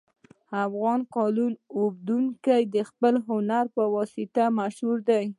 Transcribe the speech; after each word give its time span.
افغان 0.65 0.99
قالین 1.15 1.53
اوبدونکي 1.79 2.61
د 2.75 2.77
خپل 2.89 3.13
هنر 3.27 3.65
په 3.75 3.83
واسطه 3.95 4.43
مشهور 4.59 4.97
دي 5.09 5.23